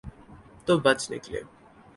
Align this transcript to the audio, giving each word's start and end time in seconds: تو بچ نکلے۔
تو 0.65 0.73
بچ 0.83 0.99
نکلے۔ 1.11 1.41